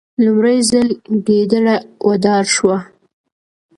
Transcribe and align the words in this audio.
لومړی 0.23 0.57
ځل 0.69 0.87
ګیدړه 1.27 1.75
وډار 2.07 2.43
شوه. 2.55 2.77